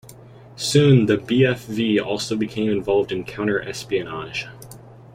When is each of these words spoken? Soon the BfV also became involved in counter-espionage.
Soon 0.55 1.05
the 1.05 1.15
BfV 1.17 2.03
also 2.03 2.35
became 2.35 2.71
involved 2.71 3.11
in 3.11 3.23
counter-espionage. 3.23 4.47